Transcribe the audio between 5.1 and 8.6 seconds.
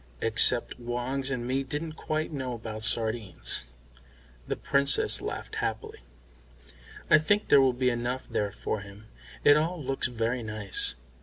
laughed happily. "I think there will be enough there